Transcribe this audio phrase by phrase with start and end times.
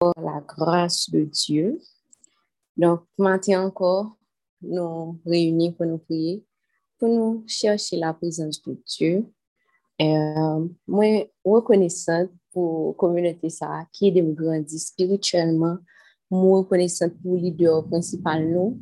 [0.00, 1.80] la grâce de Dieu.
[2.76, 4.16] Donc, maintenant encore,
[4.60, 6.44] nous réunis pour nous prier,
[6.98, 9.26] pour nous chercher la présence de Dieu.
[10.00, 15.78] Euh, moi, reconnaissante pour la communauté ça, qui de me grandir spirituellement,
[16.30, 18.78] moi reconnaissante pour le leader principal nous,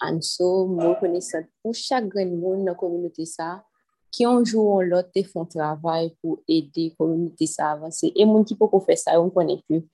[0.00, 3.64] Anso, moi reconnaissante pour chaque grand monde dans la communauté ça,
[4.10, 8.12] qui un jour ou l'autre font travail pour aider la communauté ça à avancer.
[8.16, 9.86] Et mon qui peut faire ça, on connaît plus.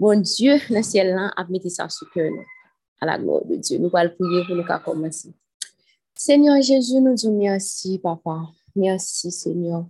[0.00, 2.32] Bon Dieu, le ciel là, a mis ça sur cœur
[3.02, 3.76] à la gloire de Dieu.
[3.76, 5.28] Nous allons prier pour nous commencer.
[6.14, 8.46] Seigneur Jésus, nous disons merci, Papa.
[8.74, 9.84] Merci, Seigneur.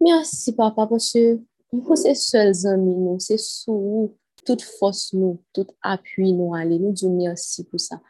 [0.00, 1.38] Merci, Papa, parce que
[1.72, 6.80] nous sommes seuls amis, nous, c'est sous toute force, nous, tout appui, nous, aller.
[6.80, 8.00] Nous disons merci pour ça.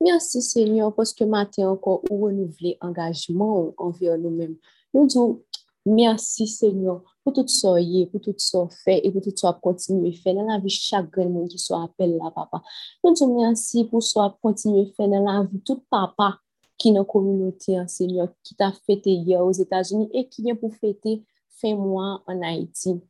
[0.00, 4.54] Merci, Seigneur, parce que matin encore, où renouveler engagement envers nous-mêmes.
[4.94, 5.42] Nous disons
[5.86, 7.74] merci, Seigneur, pour tout ça
[8.10, 11.10] pour tout ça fait et pour tout ça continuer à faire dans la vie chaque
[11.10, 12.62] grand monde qui soit appelé là, papa.
[13.04, 16.38] Nous disons merci pour ça continuer à faire dans la vie tout papa
[16.78, 20.42] qui est dans la communauté, hein, Seigneur, qui t'a fêté hier aux États-Unis et qui
[20.42, 23.00] vient pour fêter fin mois en Haïti.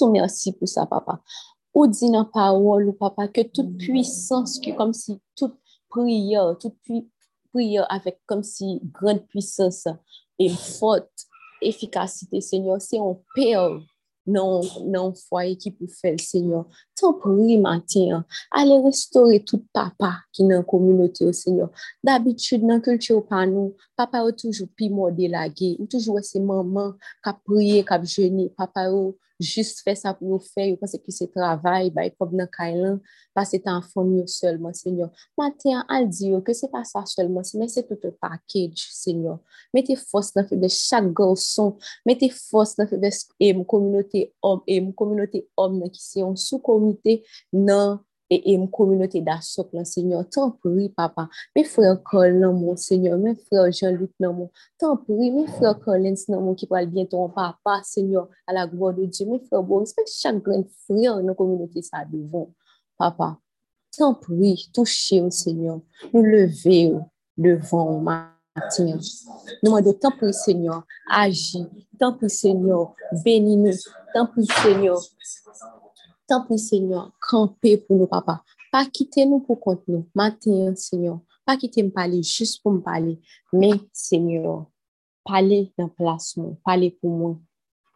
[0.00, 1.20] Nous merci pour ça, papa.
[1.74, 5.54] Ou dit dans parole, papa, que toute puissance, comme si toute
[5.88, 6.76] prière, toute
[7.52, 9.86] prière avec comme si grande puissance
[10.38, 11.25] et forte
[11.60, 13.80] efficacité, Seigneur, c'est un père
[14.26, 16.66] non, non foyer qui peut faire, Seigneur.
[17.00, 21.70] Tant prie matin, allez restaurer tout papa qui est dans la communauté, Seigneur.
[22.02, 26.92] D'habitude, dans la culture, pas nous, papa a toujours pi délagué, ou toujours c'est maman
[27.22, 28.52] qui a prié, qui a jeûné,
[29.42, 32.98] jist fè sa pou yo fè, yo pase ki se travay, bay kob nan kailan,
[33.36, 35.12] pase tan fon yo selman, senyor.
[35.38, 38.86] Maten al di yo, ke se pa sa selman, se men se tout un package,
[38.96, 39.40] senyor.
[39.76, 41.74] Mete fos nan fè de chak gorson,
[42.08, 46.02] mete fos nan fè de e mou kominote om, e mou kominote om nan ki
[46.02, 47.20] se yon sou komite
[47.52, 50.28] nan et une communauté d'assaut, Seigneur.
[50.28, 51.28] T'en prie, papa.
[51.54, 53.18] Mes frères Colin, mon Seigneur.
[53.18, 54.50] Mes frères Jean-Luc, mon.
[54.78, 58.94] T'en prie, mes frères Collins, mon, qui parlent bien ton papa, Seigneur, à la gloire
[58.94, 59.26] de Dieu.
[59.26, 62.50] Mes frères Boris, chaque grand frère dans la communauté, ça devant,
[62.98, 63.38] papa.
[63.96, 65.80] T'en prie, touchez au Seigneur.
[66.12, 66.94] Nous lever
[67.36, 68.28] devant matin.
[68.80, 69.00] Nous
[69.62, 71.66] demandons, tant prie, Seigneur, agis.
[71.98, 72.94] Tant prie, Seigneur,
[73.24, 73.72] bénis-nous.
[74.12, 75.85] Tant prie, Seigneur, Tant
[76.48, 78.42] pis, Seigneur, camper pour nous, papa.
[78.72, 80.06] Pas quitter nous pour compte nous.
[80.14, 81.20] Matin, Seigneur.
[81.44, 83.20] Pas quitter me parler juste pour me parler.
[83.52, 84.66] Mais, Seigneur,
[85.24, 86.56] parler dans place, moi.
[86.64, 87.38] Parler pour moi.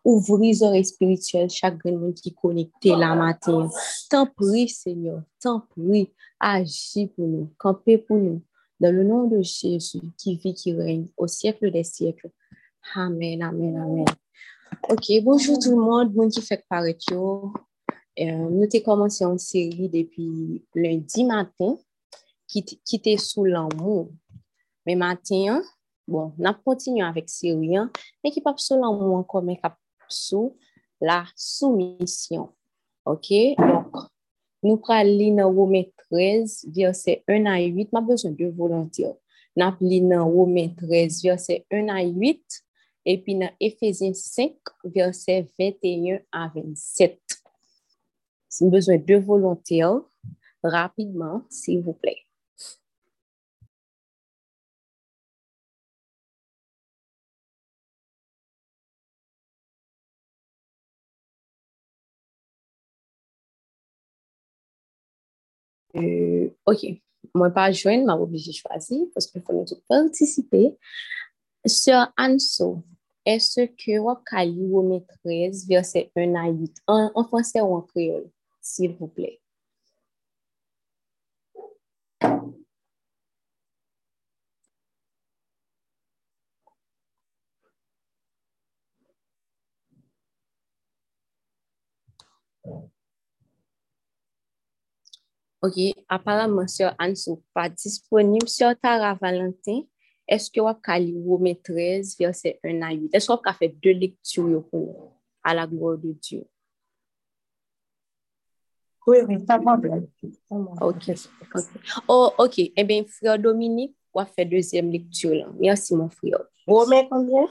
[0.05, 3.69] Ouvrir les oreilles spirituelles chaque monde qui est connecté la matin.
[4.09, 5.23] Tant pis, Seigneur.
[5.41, 6.11] Tant pis.
[6.39, 7.53] Agis pour nous.
[7.59, 8.43] Camper pour nous.
[8.79, 12.31] Dans le nom de Jésus qui vit, qui règne au siècle des siècles.
[12.95, 14.07] Amen, amen, amen.
[14.89, 16.13] Ok, bonjour tout le monde.
[16.15, 16.65] Bon qui fait.
[18.21, 21.79] Euh, nous avons commencé une série depuis lundi matin
[22.47, 24.11] qui, était sous l'amour.
[24.85, 25.63] Mais matin,
[26.07, 27.91] bon, on a continué avec série, hein,
[28.23, 29.59] mais qui pas sous l'amour encore, mais
[30.09, 30.57] sous
[31.01, 32.51] la soumission.
[33.07, 33.33] OK?
[33.59, 33.97] Donc,
[34.63, 37.89] nous allons lire dans Romains 13, verset 1 à 8.
[37.93, 38.45] Je besoin de.
[38.45, 42.43] Nous allons lire dans Romains 13, verset 1 à 8.
[43.07, 44.53] Et puis dans Ephésiens 5,
[44.85, 47.20] verset 21 à 27.
[48.61, 50.01] Nous besoin de volontaires,
[50.63, 52.19] rapidement, s'il vous plaît.
[65.97, 66.87] Euh, OK.
[67.35, 70.77] Moi, pas joindre, m'a obligé de choisir parce qu'il faut nous participer.
[71.65, 72.83] Sœur Anso,
[73.25, 77.83] est-ce que vous avez lu maîtresse verset 1 à 8 en, en français ou en
[77.83, 78.31] créole?
[78.61, 79.41] S'il vous plaît.
[95.63, 95.75] OK,
[96.09, 98.49] apparemment, Sœur Anne n'est pas disponible.
[98.49, 99.83] Sœur Tara Valentin,
[100.27, 103.15] est-ce que vous avez Romains 13, verset 1 à 8?
[103.15, 106.47] Est-ce que vous avez fait deux lectures pour à la gloire de Dieu?
[109.07, 110.07] Oui, oui, pas de problème.
[110.51, 111.11] Ok.
[112.09, 112.59] Oh, ok.
[112.77, 115.35] Eh bien, frère Dominique, on va faire deuxième lecture.
[115.35, 115.47] Là.
[115.59, 116.39] Merci, mon frère.
[116.67, 117.47] Romain combien?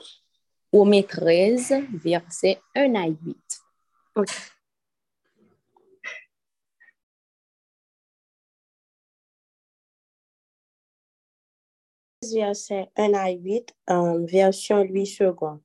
[0.72, 1.74] Romain 13,
[2.04, 3.38] verset 1 à 8.
[4.16, 4.28] Ok.
[12.32, 13.74] Verset 1 à 8,
[14.32, 15.62] version 8 secondes.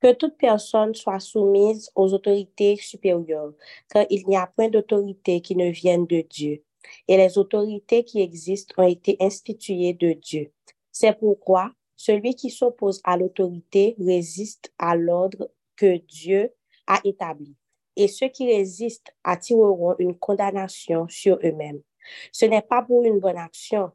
[0.00, 3.52] Que toute personne soit soumise aux autorités supérieures,
[3.90, 6.62] car il n'y a point d'autorité qui ne vienne de Dieu.
[7.08, 10.52] Et les autorités qui existent ont été instituées de Dieu.
[10.92, 16.54] C'est pourquoi celui qui s'oppose à l'autorité résiste à l'ordre que Dieu
[16.86, 17.56] a établi.
[17.96, 21.82] Et ceux qui résistent attireront une condamnation sur eux-mêmes.
[22.30, 23.90] Ce n'est pas pour une bonne action.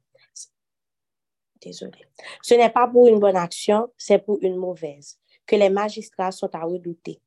[1.61, 1.99] Désolé.
[2.41, 6.53] Ce n'est pas pour une bonne action, c'est pour une mauvaise que les magistrats sont
[6.53, 7.19] à redouter.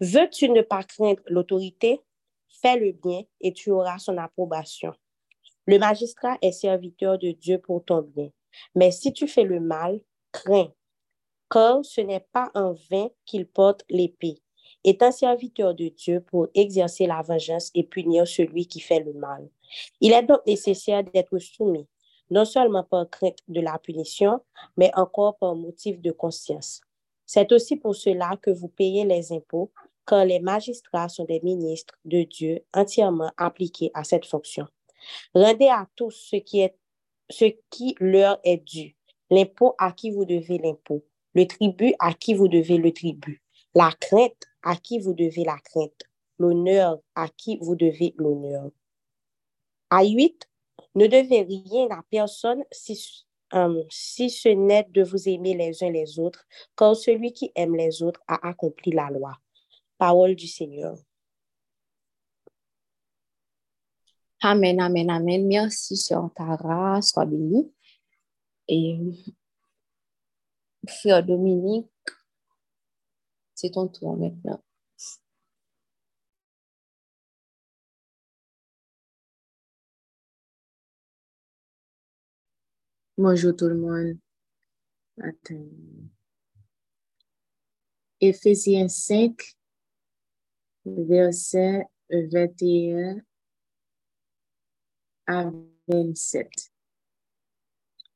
[0.00, 2.00] Veux-tu ne pas craindre l'autorité?
[2.48, 4.92] Fais le bien et tu auras son approbation.
[5.66, 8.30] Le magistrat est serviteur de Dieu pour ton bien.
[8.74, 10.00] Mais si tu fais le mal,
[10.30, 10.72] crains,
[11.50, 14.40] car ce n'est pas en vain qu'il porte l'épée.
[14.82, 19.14] Est un serviteur de Dieu pour exercer la vengeance et punir celui qui fait le
[19.14, 19.48] mal.
[20.00, 21.86] Il est donc nécessaire d'être soumis,
[22.30, 24.40] non seulement par crainte de la punition,
[24.76, 26.80] mais encore par motif de conscience.
[27.26, 29.72] C'est aussi pour cela que vous payez les impôts,
[30.06, 34.66] car les magistrats sont des ministres de Dieu entièrement appliqués à cette fonction.
[35.34, 38.96] Rendez à tous ce qui, leur est dû,
[39.30, 41.04] l'impôt à qui vous devez l'impôt,
[41.34, 43.42] le tribut à qui vous devez le tribut,
[43.74, 46.02] la crainte à qui vous devez la crainte,
[46.38, 48.70] l'honneur à qui vous devez l'honneur.
[49.90, 50.48] À 8,
[50.94, 55.90] ne devez rien à personne si, euh, si ce n'est de vous aimer les uns
[55.90, 56.44] les autres,
[56.76, 59.36] car celui qui aime les autres a accompli la loi.
[59.98, 60.96] Parole du Seigneur.
[64.40, 65.46] Amen, amen, amen.
[65.46, 67.00] Merci, Sœur Tara.
[67.00, 67.72] Sois bénie.
[68.68, 68.98] Et
[70.86, 71.88] Frère Dominique,
[73.54, 74.62] c'est ton tour maintenant.
[83.16, 84.18] Bonjour tout le monde.
[88.20, 89.40] Éphésiens 5,
[90.84, 93.20] verset 21
[95.28, 95.48] à
[95.86, 96.50] 27.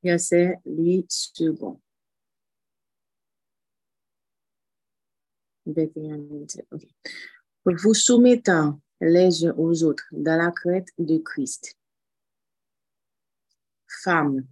[0.02, 1.80] Verset 8 secondes.
[5.66, 6.66] 21 27.
[6.72, 6.88] Okay.
[7.66, 11.76] Vous soumettant les uns aux autres dans la crête de Christ.
[13.86, 14.44] Femmes,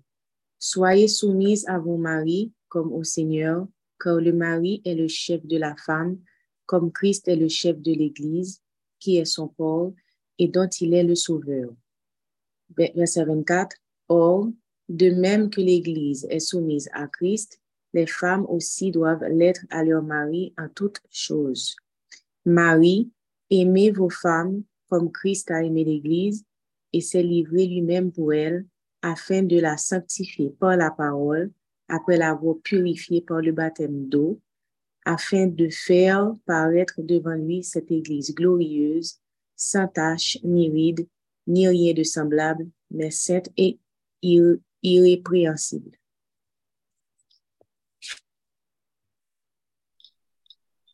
[0.59, 3.67] soyez soumises à vos maris comme au Seigneur,
[4.01, 6.19] car le mari est le chef de la femme,
[6.67, 8.61] comme Christ est le chef de l'Église,
[8.99, 9.93] qui est son corps
[10.39, 11.71] et dont il est le sauveur.
[12.77, 13.77] Verset 24.
[14.09, 14.49] Or,
[14.89, 17.61] de même que l'Église est soumise à Christ,
[17.93, 21.77] les femmes aussi doivent l'être à leur mari en toutes choses.
[22.45, 23.11] Marie,
[23.51, 26.45] aimez vos femmes comme Christ a aimé l'Église
[26.93, 28.67] et s'est livré lui-même pour elle
[29.07, 31.53] afin de la sanctifier par la parole
[31.89, 34.41] après l'avoir purifiée par le baptême d'eau,
[35.05, 39.21] afin de faire paraître devant lui cette Église glorieuse,
[39.55, 41.07] sans tache, ni ride,
[41.47, 43.79] ni rien de semblable, mais sainte et
[44.83, 45.93] irrépréhensible.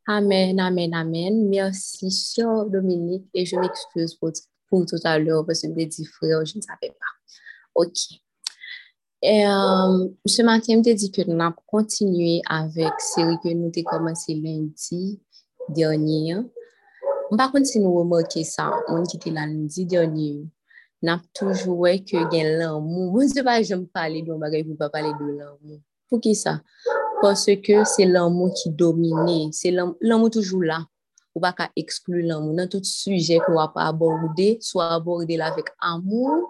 [0.06, 1.48] Amen, amen, amen.
[1.48, 4.32] Merci, cher Dominique, et je m'excuse pour,
[4.84, 7.12] tout à l'heure parce que je me frère, je ne savais pas.
[7.74, 8.22] Ok.
[9.24, 13.70] E, um, euh, se matin, mte di ke nan pou kontinue avèk seri ke nou
[13.70, 15.20] te komanse lendi
[15.76, 16.40] dernye.
[17.30, 20.42] Mpa kon se nou remoke sa, moun ki te la lendi dernye,
[21.06, 23.12] nan toujou wè ke gen lan mou.
[23.14, 25.78] Moun se pa jom pale do bagay pou pa pale do lan mou.
[26.10, 26.58] Pou ki sa?
[27.20, 30.80] Pwase ke se lan mou ki domine, se lan mou toujou la.
[31.30, 35.54] Ou pa ka eksklu lan mou nan tout sujek ou ap aborde, sou aborde la
[35.54, 36.42] vek amou,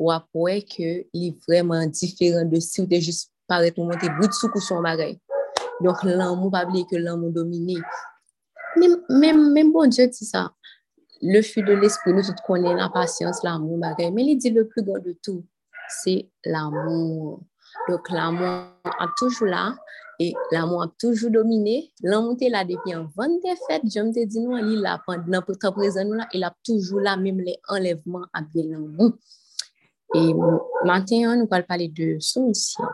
[0.00, 4.32] wap wè ke li vreman diferan de si ou te jist paret ou monte bout
[4.36, 5.16] sou kou son bagay.
[5.84, 7.78] Donk lan moun pabli ke lan moun domine.
[8.78, 10.48] Mem bon Diyo ti sa,
[11.20, 14.52] le fü de l'esprit nou tout konen la pasyans, la moun bagay, men li di
[14.54, 15.44] le plus grand de tout,
[16.02, 17.40] se la moun.
[17.88, 19.70] Donk la moun ap toujou la,
[20.20, 24.10] E la moun ap toujou domine, lan moun te la depi an vante fet, jom
[24.12, 24.98] te di nou an li la,
[25.32, 28.66] nan pou ta prezen nou la, el ap toujou la, mim le enlevman ap de
[28.66, 29.14] lan moun.
[30.16, 30.20] E
[30.88, 32.90] maten an nou pal pale de soumisyon.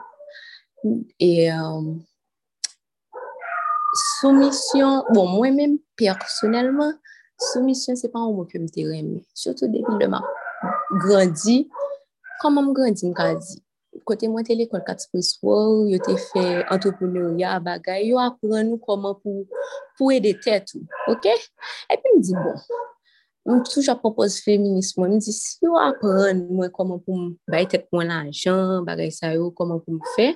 [1.18, 2.06] E um, euh,
[4.20, 6.96] soumisyon, bon mwen men personelman,
[7.52, 9.22] soumisyon se pa an mwen ke mte reme.
[9.32, 10.20] Sotou depi de ma
[11.06, 11.62] grandi,
[12.42, 13.62] koman m grandi m grandi.
[14.04, 19.46] Kote mwen te lekol katspreswou, yo te fe antroponeurya bagay, yo apren nou koman pou,
[19.96, 20.84] pou e de tetou.
[21.08, 21.30] Ok?
[21.32, 22.60] E pi m di bon,
[23.46, 27.84] Mwen touj apropos feminisme, mwen di si yo apren mwen koman pou mwen bay tet
[27.94, 30.26] mwen ajan, bagay sa yo, koman pou mwen fe,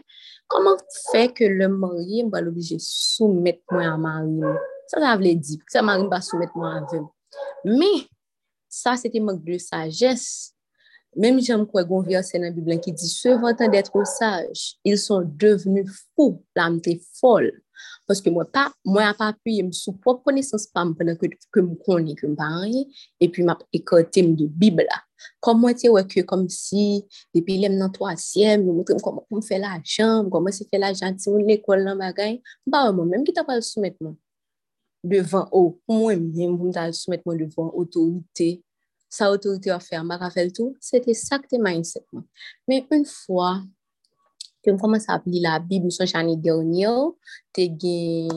[0.50, 4.54] koman fe ke le mori mwen bal obije soumet mwen a mari mwen.
[4.92, 7.10] Sa la vle di, pou sa mari mwen ba soumet mwen avem.
[7.66, 7.90] Me,
[8.70, 10.54] sa se te mwen de sagesse.
[11.18, 14.94] Mem jam kwe gon vya verse nan Biblan ki di, se vantan detre saj, il
[15.02, 15.82] son devenu
[16.14, 17.50] fou, la mte fol.
[18.08, 21.62] Paske mwen pa, mwen ap apuye m sou pop konesans pa m penan ke, ke
[21.62, 22.86] m koni, ke m pa anye,
[23.22, 24.98] epi m ap ekote m de bibla.
[25.44, 27.02] Kom mwen te weke kom si,
[27.36, 30.54] depi lem nan toasyem, mwen mwote m koman pou m fe la jan, m koman
[30.56, 33.36] se fe la jan, ti moun l'ekol nan bagay, m pa wè mwen, mèm ki
[33.36, 34.16] ta pal soumet mwen.
[35.10, 38.50] Devan ou, mwen mwen mwen ta soumet mwen devan otorite,
[39.12, 42.26] sa otorite wafè, m baka fel tou, se te sakte mindset mwen.
[42.68, 43.54] Men un fwa,
[44.60, 47.16] Ke m koman sa ap li la bib m son chani dernyo,
[47.56, 48.30] te gen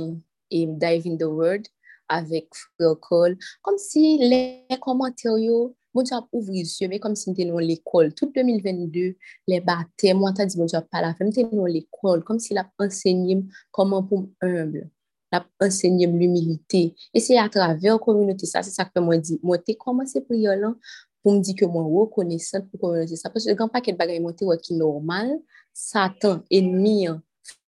[0.54, 1.70] um, Dive in the World
[2.14, 3.38] avek Frère Cole.
[3.66, 8.12] Kom si le komantaryo, moun ap ouvri zye, me kom si m tenon l'ekol.
[8.18, 9.14] Tout 2022,
[9.52, 12.26] le batè, m wanta di moun ap pala fe, m tenon l'ekol.
[12.28, 13.42] Kom si la ap ensegnye
[13.76, 14.90] koman pou m humble.
[15.34, 16.94] la ensegnye m l'humilite.
[17.14, 20.54] E se a traver komunote sa, se sa ke mwen di, mwen te komanse priyo
[20.60, 20.76] lan,
[21.24, 23.32] pou m di ke mwen wou konesant pou kolonize sa.
[23.32, 25.38] Pwese gen pa ket bagay mwen te wè ki normal,
[25.74, 27.22] satan, enmi an,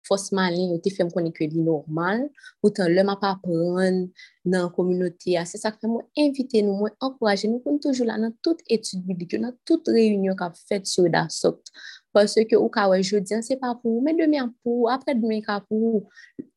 [0.07, 2.23] fosman lin, ou te fèm konen ke li normal,
[2.63, 4.05] ou tan lèm ap apren
[4.47, 5.43] nan kominote a.
[5.47, 9.03] Se sa fèm mwen invite nou, mwen ankoraje nou kon toujou la nan tout etude
[9.07, 11.73] biblik nan tout reyunyon ka fèt sou da sopt.
[12.15, 15.59] Pwese ke ou ka wè jodyan, se pa pou, men demyan pou, apre demè ka
[15.67, 16.05] pou,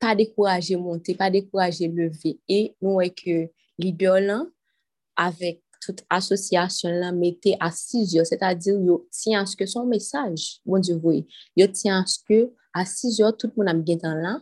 [0.02, 2.36] pa dekouraje monte, pa dekouraje leve.
[2.50, 3.44] E nou wè ke
[3.82, 4.48] li biolan,
[5.18, 9.86] avèk tout asosyasyon la mette a 6 yo, c'est a dire yo ti anske son
[9.86, 11.22] mesaj, bon di vwe,
[11.56, 14.38] yo ti anske a 6 yo, tout moun am gen tan la,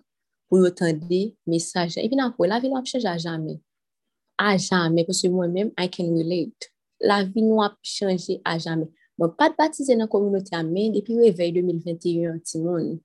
[0.53, 1.99] pou yo tende mesaj.
[1.99, 3.59] E pi nan pou, la vi nou ap chanje a jame.
[4.39, 6.69] A jame, pou se mwen men, I can relate.
[7.03, 8.91] La vi nou ap chanje a jame.
[9.19, 12.99] Mwen pat batize nan komunoti a men, depi revey 2021, ti moun.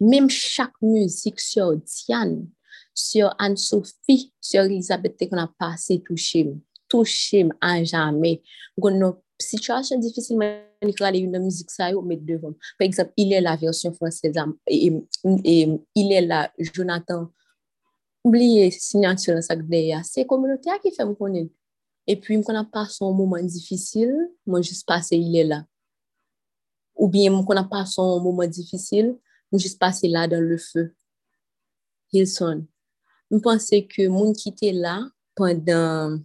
[0.00, 2.48] Mem chak muzik syo Diane,
[2.96, 6.00] syo Anne-Sophie, syo Elisabeth, te kon ap pase
[6.90, 8.38] touchim an jame.
[8.80, 12.54] Gon nou situasyon difisil man ikrali yon nan mizik sa yo met devom.
[12.78, 15.56] Pe eksemp, ilè la versyon fransez am, e, e, e,
[16.02, 17.28] ilè la Jonathan,
[18.24, 21.48] oubliye sinyansyon sinyantyon sak deya, se komunote a ki fem konen.
[22.08, 24.12] E pi m konan pason mouman difisil,
[24.48, 25.62] mwen jis pase ilè la.
[26.98, 29.14] Ou bien m konan pason mouman difisil,
[29.52, 30.88] m jis pase la dan le fe.
[32.12, 32.64] Hilson.
[33.30, 34.98] M pense ke moun ki te la
[35.38, 36.18] pandan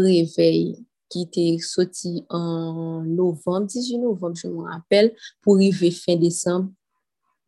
[0.00, 0.74] revey
[1.10, 5.10] ki te soti an novem, 18 novem, je mwen apel,
[5.42, 6.70] pou rive fin desemb,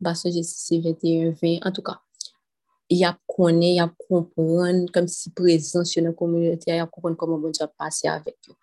[0.03, 1.97] baso jesi se 21-20, an tou ka,
[2.91, 7.71] yap konen, yap kompran, kom si prezans yon an komunite, yap kompran koman bon jap
[7.79, 8.57] pase avek yo.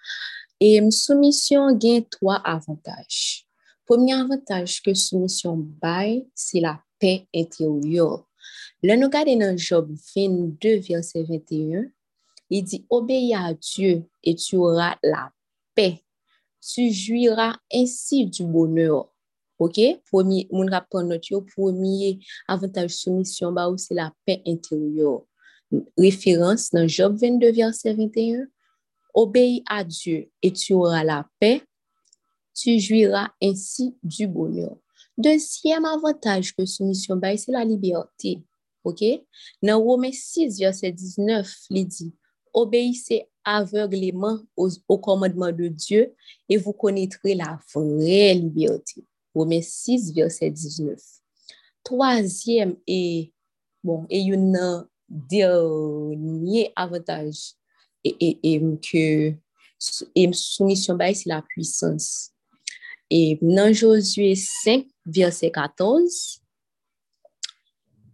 [0.61, 3.21] E soumisyon gen 3 avantaj.
[3.89, 8.11] Pomi avantaj ke soumisyon bay, se la pe ente yo yo.
[8.85, 11.89] Le nou gade nan job 22 verset 21,
[12.51, 15.33] Il dit, obéis à Dieu et tu auras la
[15.75, 16.03] paix.
[16.61, 19.09] Tu jouiras ainsi du bonheur.
[19.59, 19.79] Ok?
[20.11, 25.23] Premier, mon rapport notre premier avantage soumission, bah, c'est la paix intérieure.
[25.97, 28.47] Référence dans Job 22, verset 21.
[29.15, 31.63] Obéis à Dieu et tu auras la paix.
[32.55, 34.77] Tu jouiras ainsi du bonheur.
[35.17, 38.43] Deuxième avantage que soumission, bah, c'est la liberté.
[38.83, 39.05] Ok?
[39.63, 42.15] Dans Romains 6, verset 19, il dit,
[42.53, 46.15] obéissez aveuglément au, commandement de Dieu
[46.49, 49.05] et vous connaîtrez la vraie liberté.
[49.35, 50.99] Romains 6, verset 19.
[51.83, 53.33] Troisième et,
[53.83, 57.55] bon, et un dernier avantage
[58.05, 58.61] et,
[60.33, 62.31] soumission c'est la puissance.
[63.09, 66.41] Et dans Josué 5, verset 14,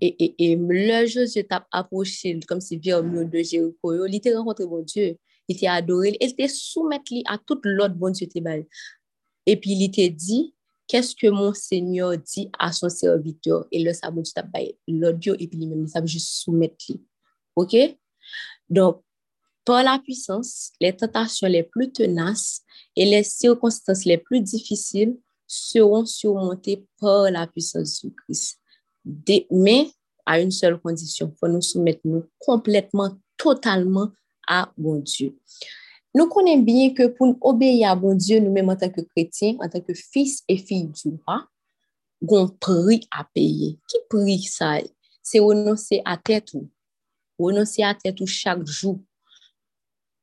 [0.00, 4.08] E, e, e le Josye tap aposhe kom si vye ou myon de Jericho yo,
[4.08, 5.14] li te renkontre bon Diyo,
[5.48, 8.66] li te adore, li te soumet li a tout lot bon Diyo te bal.
[9.48, 10.42] E pi li te di,
[10.90, 15.16] keske mon Senyor di a son serviteur, e le sa bon Diyo tap baye lot
[15.16, 17.00] Diyo, e pi li men li sa bi jist soumet li.
[17.56, 17.78] Ok?
[18.68, 19.00] Don,
[19.66, 22.60] por la pwisans, le tentasyon le plu tenas,
[22.92, 28.58] e le sirkonstans le plu difisil, seron surmonte por la pwisans sou Kris.
[29.50, 29.90] Mais
[30.24, 34.10] à une seule condition, il faut nous soumettre nous complètement, totalement
[34.48, 35.36] à bon Dieu.
[36.14, 39.68] Nous connaissons bien que pour obéir à bon Dieu, nous-mêmes en tant que chrétiens, en
[39.68, 41.46] tant que fils et filles du roi,
[42.22, 43.78] avons prix à payer.
[43.88, 44.78] Qui prix ça?
[45.22, 46.68] C'est renoncer à tête ou?
[47.38, 48.98] Renoncer à tête ou chaque jour.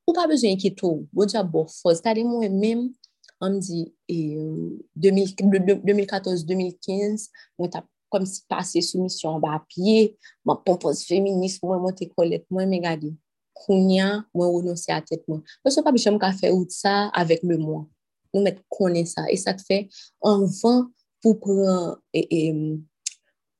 [0.06, 2.80] ou pa bezwen ki tou, bon di a bo fos, tade mwen men,
[3.44, 3.86] an di,
[5.00, 7.80] 2014-2015, mwen ta
[8.14, 10.14] kom si pase soumisyon ba apye,
[10.46, 13.10] mwen pompos feminist, mwen mwen te kolet, mwen me gade,
[13.64, 15.42] kounya, mwen renonsi a tet mwen.
[15.64, 17.88] Mwen se pa bi chanm ka fe out sa, avek le mwen.
[18.34, 19.80] Mwen met konen sa, e sa te fe,
[20.26, 20.84] an van
[21.24, 21.98] pou pran,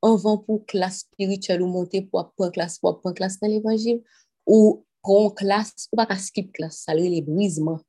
[0.05, 3.41] an van pou klas spiritual ou monte, pou ap pran klas, pou ap pran klas
[3.43, 4.03] nan evanjil,
[4.47, 7.81] ou pran klas, ou baka skip klas, salre le brizman,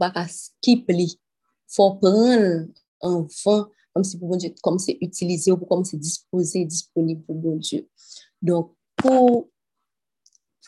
[0.00, 1.12] baka skip li,
[1.70, 2.66] fò pran
[3.06, 3.22] an
[3.94, 7.34] van, kom se pou bon Diyo, kom se utilize ou kom se dispose, disponib pou
[7.34, 7.84] bon Diyo.
[8.40, 8.70] Don,
[9.00, 9.46] pou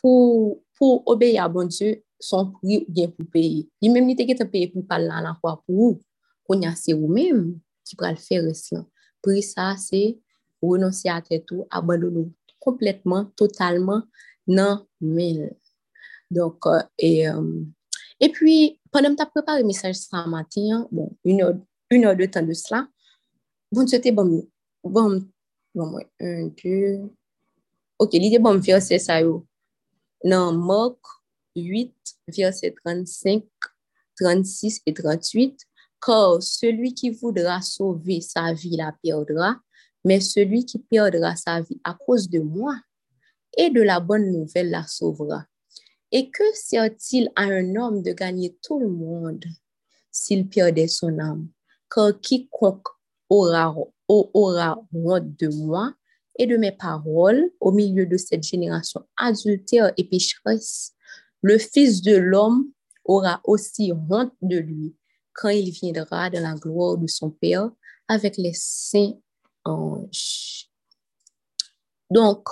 [0.03, 3.67] pou obeye a bon Diyo, son pri ou gen pou peye.
[3.83, 6.01] Li menm ni teke te peye pou pal lan la kwa pou ou,
[6.47, 7.55] pou nyase ou menm,
[7.87, 8.87] ki pral fè reslan.
[9.23, 10.19] Pri sa, se,
[10.63, 12.31] ou renonsi a tetou, abandonou,
[12.63, 14.07] kompletman, totalman,
[14.47, 15.51] nan men.
[16.33, 16.67] Donk,
[16.99, 17.29] e,
[18.23, 18.57] e pi,
[18.95, 21.43] panem ta prepare misaj sa matin, bon, un
[22.09, 22.87] ou de tan de sla,
[23.73, 24.29] Bon, te bom,
[24.85, 25.19] bom,
[25.75, 27.07] bom, un, deux,
[27.97, 29.39] ok, li te bom verset sa yo,
[30.29, 31.09] nan mok,
[31.57, 33.49] 8, verset 35,
[34.21, 35.65] 36 et 38,
[36.05, 39.55] kor, celui ki voudra sauve sa vi la perdra,
[40.05, 42.77] men celui ki perdra sa vi a kouse de moi,
[43.57, 45.47] e de la bonne nouvel la sauvera.
[46.13, 49.49] E ke sert-il a un om de gagne tout le monde,
[50.13, 51.17] sil perde son
[51.89, 52.99] kor ki konk,
[53.33, 53.75] aura,
[54.09, 55.95] aura honte de moi
[56.39, 60.93] et de mes paroles au milieu de cette génération adultère et pécheresse.
[61.41, 62.71] Le Fils de l'homme
[63.05, 64.95] aura aussi honte de lui
[65.33, 67.71] quand il viendra dans la gloire de son Père
[68.07, 69.15] avec les saints
[69.65, 70.69] anges.
[72.11, 72.47] Donc,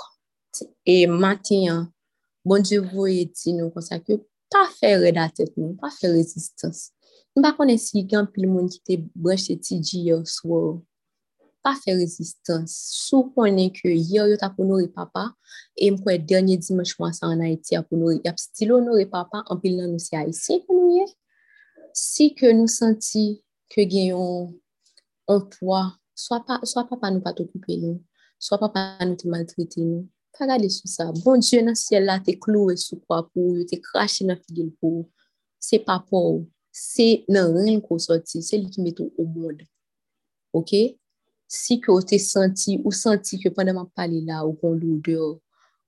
[0.87, 1.93] et matin,
[2.45, 3.85] bon Dieu vous dit nous comme
[4.51, 6.93] pas faire la tête, pas faire résistance.
[7.41, 10.59] Mba konen si gen pil moun ki te branche ti di yo swo,
[11.65, 12.75] pa fe rezistans.
[13.07, 15.23] Sou konen ke yo yo taponori papa,
[15.73, 20.13] e mkwe denye dimanche mwansa anayeti aponori, yap stilo nori papa, anpil nan nou si
[20.21, 21.09] a isi konouye.
[21.97, 23.25] Si ke nou senti
[23.73, 24.53] ke gen yon
[25.33, 28.03] anpwa, swa papa nou pa tokupe nou,
[28.37, 30.05] swa papa nou te maltrite nou,
[30.37, 31.09] pa gade sou sa.
[31.25, 34.75] Bon Diyo nan siel la te klouwe sou kwa pou, yo te krashe nan figil
[34.77, 35.09] pou,
[35.57, 36.49] se pa pou ou.
[36.71, 39.59] Se nan ren kon soti, se li ki metou ou moun.
[40.55, 40.75] Ok?
[41.51, 43.39] Si ki ou te senti, ou senti
[43.75, 45.17] man pali la, ou kon loude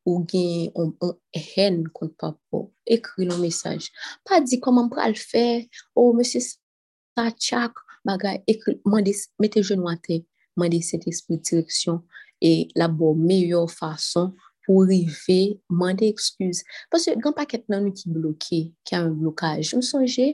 [0.05, 3.91] ou gen, ou hen kon papo, ekri mesaj.
[4.27, 10.25] Pa di koman pral fe, ou oh, mese sa chak, bagay, ekri, mande, mette jenwate,
[10.57, 12.03] mande set espri direksyon,
[12.43, 14.33] e la bo meyo fason
[14.67, 16.67] pou rive, mande ekskuse.
[16.91, 20.33] Paket nan nou ki bloke, ki an blokaj, msonje,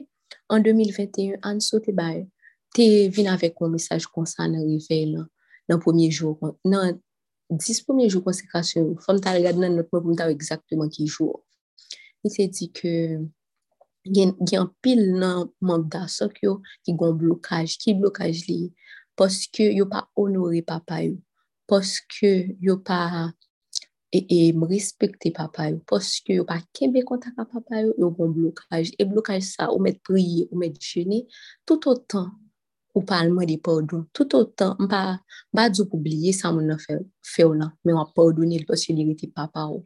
[0.49, 2.23] An 2021, an sou te bay,
[2.73, 4.99] te vin avèk kon mesaj konsan nan rive
[5.69, 6.37] nan pwemye jou.
[6.65, 6.97] Nan
[7.49, 11.05] 10 pwemye jou konsekrasyon, fòm ta regad nan not mwen pou mta wè exaktèman ki
[11.09, 11.37] jou.
[12.23, 12.93] Ni se di ke
[14.09, 14.33] gen
[14.83, 18.59] pil nan mwanda sok yo ki gon blokaj, ki blokaj li,
[19.17, 21.19] poske yo pa onore papa yo,
[21.69, 23.29] poske yo pa...
[24.11, 28.31] E, m respekte papa yo, poske yo pa kembe kontak a papa yo, yo bon
[28.33, 28.89] blokaj.
[28.97, 30.73] E blokaj sa, ou met priye, ou met
[31.63, 32.31] tout o tan,
[32.95, 34.07] ou palman de pardon.
[34.11, 35.19] Tout o tan, m pa,
[35.53, 39.05] m dzo pou bliye sa moun nan fe ou nan, men wap pardonil poske li
[39.05, 39.83] rete papa yo.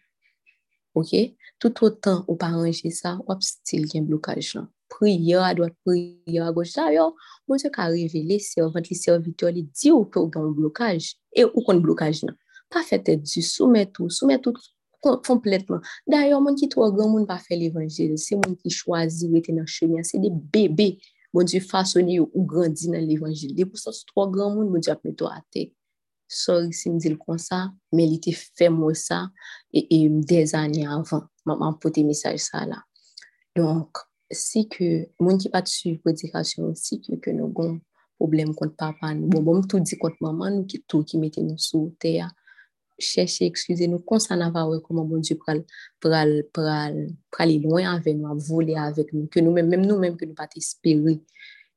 [0.96, 1.36] Ok?
[1.60, 4.70] Tout o tan, ou pa anje sa, wap stil gen blokaj lan.
[4.88, 6.72] Priye a doat, priye a goj.
[6.72, 7.10] Da yo,
[7.44, 11.12] moun se ka revele, se avant li servitor li di ou ke ou gen blokaj,
[11.36, 12.24] e ou kon blokaj.
[12.74, 14.58] Pa fete di, soumet tout, soumet tout
[15.04, 15.84] kompletman.
[16.08, 19.56] D'ayor, moun ki tou agan moun pa fe l'Evangile, se moun ki chwazi ou ete
[19.56, 20.94] nan chenyan, se de bebe
[21.34, 23.56] moun di fasoni ou grandi nan l'Evangile.
[23.58, 25.70] De pou sa sou tou agan moun, moun di ap meto ate.
[26.34, 29.28] Sori si mdil kon sa, men li te fe mou sa,
[29.76, 32.80] e mdez anye avan, moun pote misaj sa la.
[33.54, 34.02] Donk,
[34.34, 37.78] si ke moun ki pat su predikasyon, si ke nou gon
[38.22, 41.44] problem kont papa nou, bon, bon mtou di kont maman nou ki tou ki mette
[41.44, 42.30] nou sou teya,
[43.04, 45.62] chèche, ekskuse nou, konsan ava wè koman bon di pral
[46.04, 46.98] pral pral
[47.34, 50.38] prali lwen avè nou, avole avèk nou, ke nou mèm, mèm nou mèm ke nou
[50.38, 51.20] pat espere.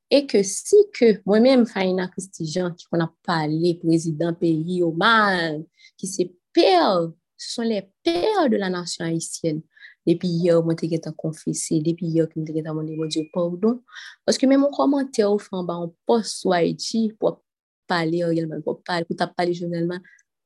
[0.07, 4.93] E ke si ke mwen mèm Faina Christijan ki kon ap pale prezident peyi yo
[4.95, 5.65] mal,
[5.99, 9.65] ki se per, se son le per de la nasyon Haitienne.
[10.07, 13.11] Depi yo mwen te geta konfese, depi yo ki mwen te geta mwen de mwen
[13.11, 13.81] di pardon.
[14.23, 17.41] Paske mèm mwen komante ou fan ba an pos sou Haiti pou
[17.91, 18.23] pale,
[18.63, 20.03] pou ta pale jounelman,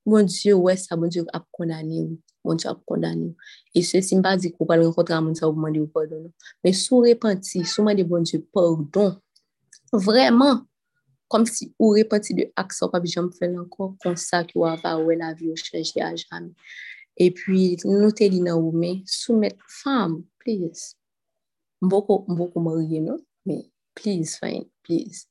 [0.06, 2.16] Mon Diyo, wè sa, mon Diyo ap kondani ou.
[2.46, 3.50] Mon Diyo ap kondani ou.
[3.76, 6.30] E se si mba di kou pal renkontra moun sa ou mandi ou pardon.
[6.64, 9.14] Men sou repenti, sou mandi bon Diyo pardon.
[9.92, 10.64] Vreman.
[11.30, 14.96] Kom si ou repenti de ak sa ou papi jom fè lankon konsa ki wava
[14.98, 16.50] wè la vi ou chanji a jami.
[17.20, 20.96] E pi nou te li nan ou men, soumet fam, please.
[21.84, 23.62] Mboko, mboko marye nou, men
[23.94, 25.26] please, fine, please.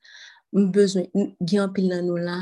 [0.53, 1.10] Mbezwen,
[1.41, 2.38] gen apil nan nou la,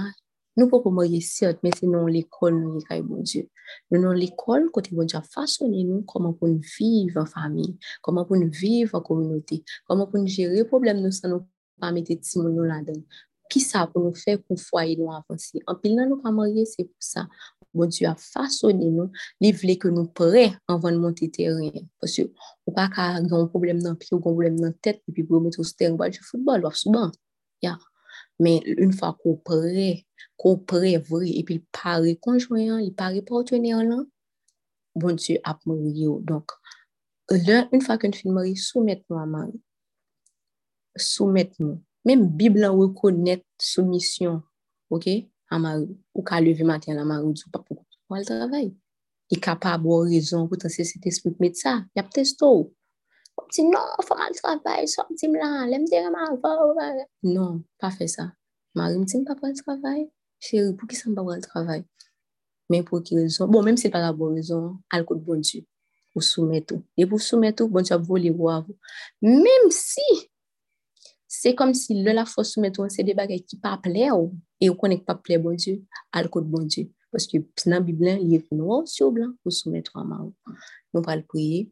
[0.58, 3.48] nous pouvons marier certes, mais c'est l'école nous bon Dieu.
[3.92, 5.06] Nous l'école bon
[6.06, 11.12] comment nous vivre en famille, comment nous vivre en communauté, comment nous gérer problème nous
[11.30, 11.48] nous
[11.80, 12.66] pas nous
[13.94, 14.58] pour nous faire nous
[16.32, 17.28] marier, c'est pour ça.
[17.86, 19.12] Dieu a façonné nous,
[19.78, 20.08] que nous.
[22.00, 22.20] Parce
[22.66, 25.64] on pas un problème dans pied ou un problème dans tête puis pour mettre au
[25.64, 27.12] terrain pour jouer football ou.
[27.62, 27.78] Yeah.
[28.40, 30.06] Mais une fois qu'on prêt
[30.38, 34.04] qu'on prévoit et puis il paraît conjoint, il paraît partenaire là,
[34.96, 36.20] bon Dieu a mourir.
[36.22, 36.52] Donc,
[37.30, 39.62] là, une fois qu'une fille marie, soumettez-nous à Marie.
[40.96, 41.82] Soumettez-nous.
[42.06, 44.42] Même Bible reconnaît soumission,
[44.90, 45.10] ok,
[45.50, 45.98] à Marie.
[46.14, 48.76] Ou lever matin à Marie, ou pas pour le travail.
[49.30, 51.84] Il est capable d'avoir raison pour c'est cet esprit de ça.
[51.96, 52.77] Il y a peut-être
[53.38, 56.52] Fòm ti nan, fòm al travay, fòm ti mlan, lèm te reman vò.
[57.36, 58.32] Non, pa fè sa.
[58.78, 60.08] Mari mti mpa pral travay,
[60.42, 61.84] chéri pou ki sa mpa pral travay.
[62.70, 65.62] Men pou ki rezon, bon menm se pa la bon rezon, al kout bon di,
[66.18, 66.82] ou soumet ou.
[66.98, 68.66] E pou soumet ou, bon di ap voli wav.
[69.22, 70.06] Menm si,
[71.30, 74.34] se kom si lè la fò soumet ou, se de bagay ki pa ple ou,
[74.58, 75.78] e ou konen ki pa ple bon di,
[76.18, 76.90] al kout bon di.
[77.14, 80.58] Paske nan biblan, liye koun oh, wò, sou blan, ou soumet ou ama ou.
[80.92, 81.68] Nou pral priye.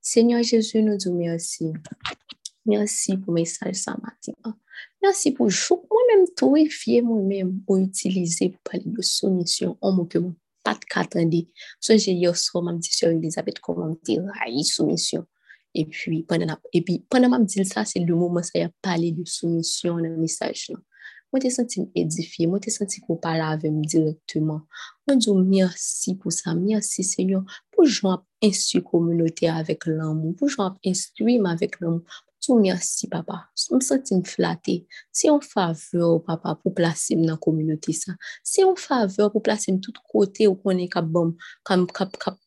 [0.00, 1.72] Seigneur Jésus, nous disons merci.
[2.66, 4.56] Merci pour le message ce matin.
[5.02, 6.26] Merci pour jouer moi-même
[6.86, 11.46] et moi-même pour utiliser pour parler de soumission en mot que mon pas de qu'attendre.
[11.80, 14.24] Ce j'ai hier soir, ma petite sœur Elisabeth comment dire
[14.64, 15.24] soumission.
[15.74, 19.12] Et puis pendant et puis pendant dit ça, c'est le moment ça y a parlé
[19.12, 20.78] de soumission dans le message là.
[21.32, 24.62] Moi, t'es senti édifié, moi, t'es senti qu'on parle avec moi directement.
[25.06, 30.78] Moi, je merci pour ça, merci Seigneur, pour joindre instruire communauté avec l'amour, pour joindre
[30.84, 31.80] instruire avec
[32.40, 33.46] tout merci, papa.
[33.56, 34.86] Je me sens flattée.
[35.12, 37.92] C'est un faveur, papa, pour placer dans la communauté.
[37.92, 38.12] ça.
[38.42, 41.86] C'est un faveur pour placer de tout côté où on est comme comme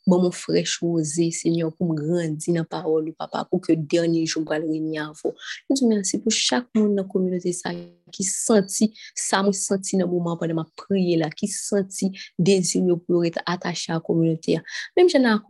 [0.08, 3.78] bon mon frère choisi, Seigneur, pour me grandir dans la parole, papa, pour que le
[3.78, 5.34] dernier jour va le réunir à vous.
[5.70, 7.72] Je vous merci pour chaque monde dans la communauté ça,
[8.12, 12.84] qui senti ça, me senti dans le moment pendant ma prière là, qui senti désir
[13.08, 14.60] pour être attaché à la communauté.
[14.98, 15.42] Même j'ai un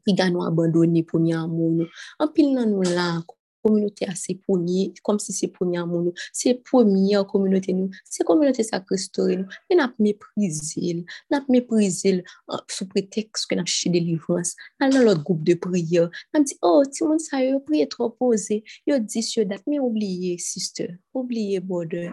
[0.06, 1.86] Dit, qui nous abandonné pour nous.
[2.18, 3.22] En pile nous là,
[3.62, 8.82] communauté assez premier, comme si c'est premier amour c'est première communauté nous, c'est communauté ça
[8.88, 12.24] restauré nous, n'a méprisé, n'a méprisé
[12.68, 14.56] sous prétexte que n'a cherché délivrance.
[14.80, 18.98] Dans l'autre groupe de prière, n'a dit oh, monde ça yo prier trop posé, yo
[18.98, 22.10] dit sur date, mais oubliez sister, oubliez border.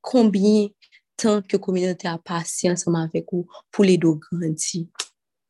[0.00, 0.68] Combien
[1.16, 4.86] temps que communauté a passé ensemble avec vous pour les deux grandir?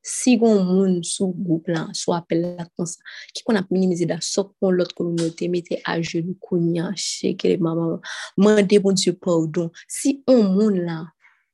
[0.03, 2.99] Si on moun sous groupe là soit appel là comme ça
[3.33, 8.01] qui qu'on a minimisé da sok l'autre communauté mettez à genoux kounya que les maman
[8.37, 9.71] mandez bon Dieu pardon.
[9.87, 11.07] Si on moun là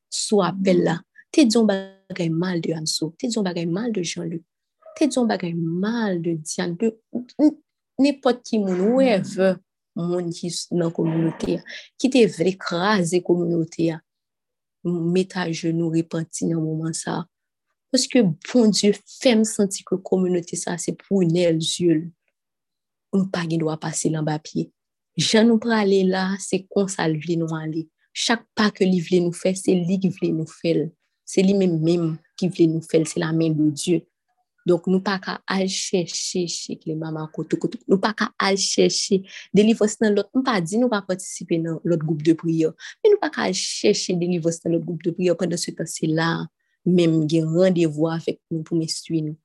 [0.08, 4.42] soit appel là t'es disons bagay mal de Anso t'es disons bagay mal de Jean-Luc
[4.96, 6.98] t'es disons bagay mal de Diane de
[7.98, 9.56] n'importe qui moun whoever
[9.94, 11.60] moun qui dans communauté
[11.98, 13.94] qui te vrai écraser communauté
[14.84, 17.37] mettre à genoux repentir dans moment ça parce
[18.06, 18.18] que
[18.52, 22.10] bon Dieu fait me sentir que la communauté, c'est pour une yeux.
[23.12, 24.72] On pas doit passer dans le pied.
[25.16, 27.88] Je nous pour aller là, c'est qu'on ça nous aller.
[28.12, 30.88] Chaque pas que lui veut nous faire, c'est lui qui veut nous faire.
[31.24, 34.02] C'est lui même même qui veut nous faire, c'est la main de Dieu.
[34.66, 36.46] Donc, nous pas qu'à aller chercher
[36.84, 37.78] les mamans côté côté.
[37.88, 39.22] Nous pas aller chercher
[39.54, 40.28] délivrance dans l'autre.
[40.34, 42.72] Nous pas dit nous pas participer dans l'autre groupe de prière.
[43.02, 45.84] Mais nous pas qu'à aller chercher délivrance dans l'autre groupe de prière pendant ce temps
[45.86, 46.46] c'est là
[46.88, 49.36] même un rendez-vous avec nous pour m'essuyer nous.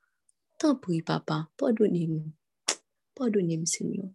[0.58, 2.26] Tant pis, papa, pardonnez-nous.
[3.16, 4.06] Pardonnez-moi, Seigneur.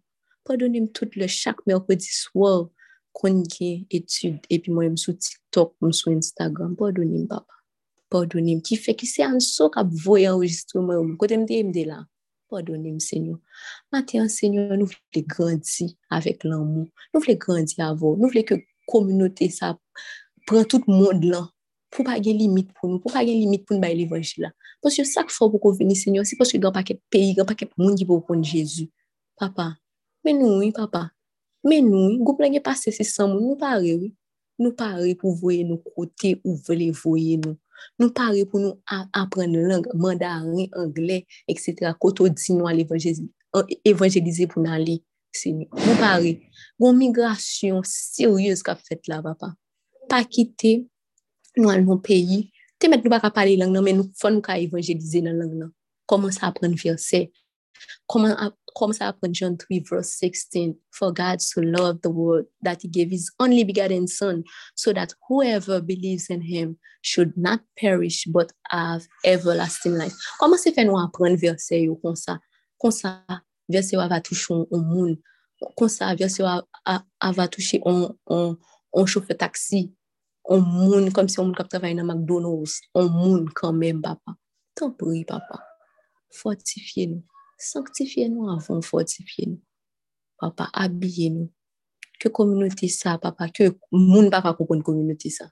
[0.45, 2.69] Pardonnez-moi tout le chaque mercredi soir
[3.12, 6.75] qu'on a étude et puis moi, je sur TikTok, je sur Instagram.
[6.75, 7.53] Pardonnez-moi, papa.
[8.09, 8.62] Pardonnez-moi.
[8.62, 10.95] Qui fait que c'est un saut qui a voyé enregistrement.
[10.95, 12.07] Je me là.
[12.49, 13.38] Pardonnez-moi, Seigneur.
[13.93, 16.88] Maintenant, Seigneur, nous voulons grandir avec l'amour.
[17.12, 18.17] Nous voulons grandir vous.
[18.17, 18.55] Nous voulons que
[18.87, 19.79] communauté, ça
[20.47, 21.51] prend tout le monde là
[21.90, 24.51] de limite pour nous, pour pas de limite pour nous bailler l'évangile là.
[24.83, 27.35] Parce que chaque fois pour qu'on vienne Seigneur, c'est parce que dans pas de pays,
[27.35, 28.90] dans pas de monde qui veut prendre Jésus.
[29.37, 29.77] Papa,
[30.24, 31.11] nous, oui, papa.
[31.64, 34.14] Mais nous, groupe là qui passé c'est sans nous, nous pareil, oui.
[34.59, 37.57] Nous pareil pour voir nos côtés où voulez voyer nous.
[37.98, 38.81] Nous parlons pour nous
[39.12, 41.92] apprendre la langue, mandarin, anglais, etc.
[41.98, 42.74] Quand on dit nous à
[43.85, 45.68] évangéliser pour nous aller, Seigneur.
[45.72, 46.37] Nous parlons.
[46.81, 49.55] Une migration sérieuse qu'a fait là, papa.
[51.59, 52.51] Pas quitter nous à nos pays.
[52.79, 55.71] Tu mettre nous pas parler langue, mais nous faut nous évangéliser dans la langue.
[56.07, 57.33] Comment ça apprendre verset?
[58.07, 58.35] Comment
[58.75, 60.77] Comment ça apprend John 3, verse 16?
[60.92, 64.44] For God so loved the world that he gave his only begotten Son,
[64.77, 70.14] so that whoever believes in him should not perish but have everlasting life.
[70.38, 72.38] Comment se fait nous apprendre verset yo comme ça?
[72.79, 73.25] Comme ça,
[73.68, 75.18] verset va toucher un monde.
[75.77, 78.57] Comme ça, verset va toucher un, un,
[78.94, 79.92] un chauffeur taxi.
[80.51, 82.81] Un monde comme si on travaille dans McDonald's.
[82.95, 84.33] Un monde quand même, papa.
[84.75, 85.63] T'en prie, papa.
[86.31, 87.23] Fortifiez-nous.
[87.59, 89.61] Sanctifiez-nous avant, fortifiez-nous.
[90.39, 91.51] Papa, habillez-nous.
[92.19, 95.51] Que communauté ça, papa, que moun papa comprenne communauté ça.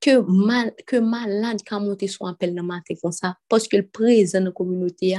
[0.00, 3.88] Que mal, que malade quand monter son appel dans matin comme ça, parce que le
[3.88, 5.16] présent dans communauté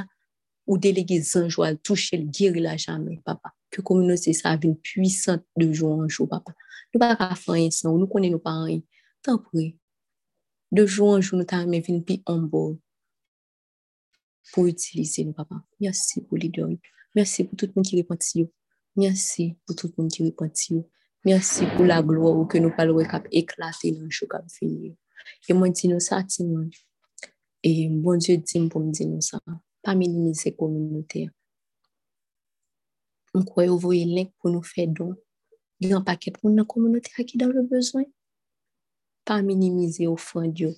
[0.66, 3.52] ou délégué ou toucher le guérir la jamais, papa.
[3.70, 6.54] Que communauté ça une puissante de jour en jour, papa.
[6.94, 7.38] Nous pas faire
[7.72, 8.80] ça, nous connaissons nos parents.
[9.24, 9.78] Tant pis.
[10.72, 12.78] De jour en jour, nous t'avons vu plus humble
[14.52, 15.64] pour utiliser nous, papa.
[15.80, 16.78] Merci pour les dons.
[17.16, 18.18] Merci pour tout le monde qui répond
[18.96, 20.52] Merci pour tout le monde qui répond
[21.26, 24.98] Merci pour la gloire que nous parlons cap éclater dans le jour cap fini.
[25.48, 26.70] Et moi, dis nous ça, Timon.
[27.64, 29.40] Et bon Dieu, dit pour me dire nous ça.
[29.82, 31.30] Pas minimiser la communauté.
[33.34, 35.16] On croit ouvrir link pour nous faire don.
[35.80, 38.04] Il y a un paquet pour la communauté qui dans le besoin.
[39.26, 40.76] Pas minimiser au fond Dieu.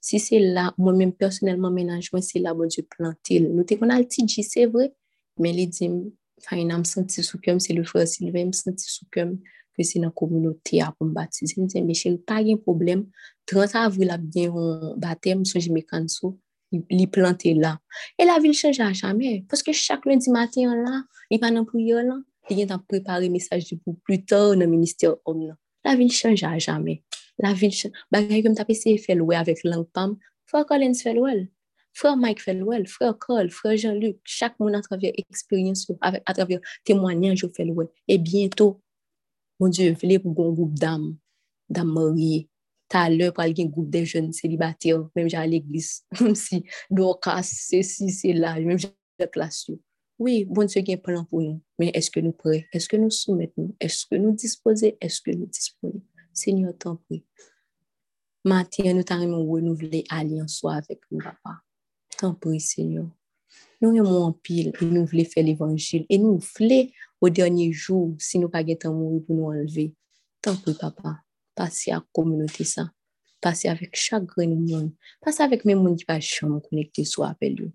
[0.00, 3.40] Si c'est là, moi-même personnellement, ménagement, c'est là, bon Dieu, planté.
[3.40, 4.94] Nous t'es a le dit, c'est vrai,
[5.38, 5.90] mais les dit,
[6.38, 9.40] enfin, il me senti sous comme c'est le frère Sylvain, me senti sous comme
[9.76, 11.54] que c'est dans la communauté à pour me baptiser.
[11.58, 13.06] Je dis, mais j'ai pas de problème.
[13.46, 16.38] 30 avril, a bien un baptême, je me canso,
[16.72, 17.78] il planté là.
[18.18, 19.44] Et la ville change à jamais.
[19.48, 22.16] Parce que chaque lundi matin, là, il va dans prière là,
[22.48, 26.58] il vient préparer message pour plus tard dans le ministère homme La ville change à
[26.58, 27.02] jamais
[27.38, 27.72] la ville,
[28.42, 31.50] comme tapé c'est fait louer avec langue pam, frère Collins fait louer,
[31.92, 36.34] frère Mike fait louer, frère Cole, frère Jean-Luc, chaque monde à travers expérience, avec, à
[36.34, 37.86] travers témoignage, fait louer.
[38.08, 38.80] Et bientôt,
[39.60, 41.16] mon Dieu, voulez pour un groupe d'âmes,
[41.68, 42.48] d'âmes mariées.
[42.88, 47.42] Tout à l'heure, pour un groupe de jeunes célibataires, même à l'église, comme si Dorcas,
[47.42, 49.70] c'est ci, c'est là, même j'ai la classe.
[50.18, 51.60] Oui, bon Dieu, il y a un plan pour nous.
[51.78, 52.66] Mais est-ce que nous prêts?
[52.72, 53.74] Est-ce que nous soumettons?
[53.80, 54.92] Est-ce que nous disposons?
[55.00, 56.00] Est-ce que nous disposons?
[56.36, 57.24] Seigneur, t'en prie.
[58.44, 61.62] Matin, nous t'avons renouvelé alliance avec nous, papa.
[62.18, 63.08] T'en prie, Seigneur.
[63.80, 66.04] Nous aimons en pile nous voulons faire l'évangile.
[66.10, 66.88] Et nous voulons,
[67.22, 69.94] au dernier jour, si nous pas temps mourir pour nous enlever.
[70.42, 71.22] T'en prie, papa.
[71.54, 72.90] Passez à la communauté ça.
[73.40, 74.92] Passez avec chaque grain de monde.
[75.22, 77.72] Passez avec mes gens qui pas jamais connecté avec lui.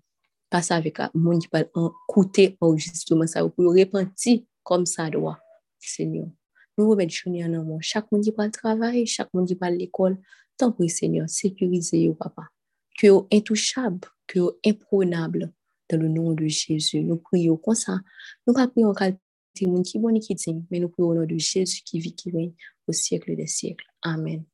[0.48, 5.40] Passez avec les gens qui pas écouter enregistrement ça pour repentir comme ça doit.
[5.80, 6.28] Seigneur.
[6.78, 7.78] Nous remettons en.
[7.80, 10.18] Chaque monde qui va le travail, chaque monde qui va l'école.
[10.56, 12.48] Tant pis, Seigneur, sécurisez papa.
[12.98, 15.52] Que vous intouchable, que vous imprenable
[15.90, 17.02] dans le nom de Jésus.
[17.02, 17.98] Nous prions comme ça.
[18.46, 19.20] Nous pas prions qualité
[19.60, 20.36] de monde qui bon qui
[20.70, 22.52] mais nous prions au nom de Jésus qui vit, qui règne
[22.86, 23.86] au siècle des siècles.
[24.02, 24.44] Amen.